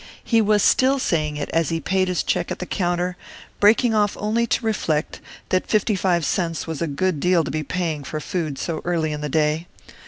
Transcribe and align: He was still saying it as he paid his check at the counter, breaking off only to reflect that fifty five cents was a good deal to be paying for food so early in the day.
He 0.23 0.41
was 0.41 0.63
still 0.63 0.97
saying 0.97 1.37
it 1.37 1.51
as 1.51 1.69
he 1.69 1.79
paid 1.79 2.07
his 2.07 2.23
check 2.23 2.49
at 2.49 2.57
the 2.57 2.65
counter, 2.65 3.17
breaking 3.59 3.93
off 3.93 4.17
only 4.19 4.47
to 4.47 4.65
reflect 4.65 5.19
that 5.49 5.67
fifty 5.67 5.95
five 5.95 6.25
cents 6.25 6.65
was 6.65 6.81
a 6.81 6.87
good 6.87 7.19
deal 7.19 7.43
to 7.43 7.51
be 7.51 7.61
paying 7.61 8.03
for 8.03 8.19
food 8.19 8.57
so 8.57 8.81
early 8.83 9.11
in 9.11 9.21
the 9.21 9.29
day. 9.29 9.67